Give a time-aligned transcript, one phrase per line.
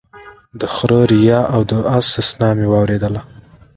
[0.59, 3.21] د خره ريا او د اس سسنا مې واورېدله